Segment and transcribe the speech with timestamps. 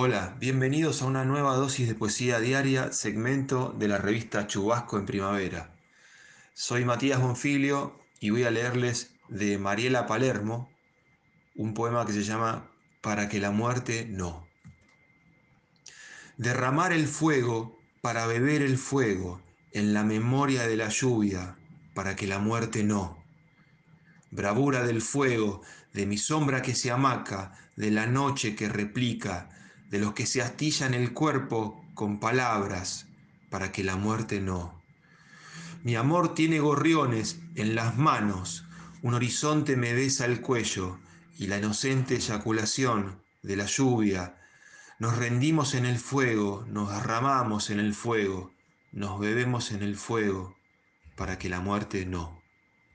[0.00, 5.06] Hola, bienvenidos a una nueva dosis de poesía diaria, segmento de la revista Chubasco en
[5.06, 5.74] Primavera.
[6.54, 10.70] Soy Matías Bonfilio y voy a leerles de Mariela Palermo
[11.56, 14.46] un poema que se llama Para que la muerte no.
[16.36, 19.42] Derramar el fuego para beber el fuego
[19.72, 21.58] en la memoria de la lluvia,
[21.94, 23.24] para que la muerte no.
[24.30, 25.62] Bravura del fuego,
[25.92, 29.48] de mi sombra que se amaca, de la noche que replica,
[29.90, 33.06] de los que se astillan el cuerpo con palabras,
[33.50, 34.82] para que la muerte no.
[35.82, 38.64] Mi amor tiene gorriones en las manos,
[39.02, 40.98] un horizonte me besa el cuello,
[41.38, 44.34] y la inocente eyaculación de la lluvia.
[44.98, 48.52] Nos rendimos en el fuego, nos derramamos en el fuego,
[48.90, 50.56] nos bebemos en el fuego,
[51.14, 52.42] para que la muerte no.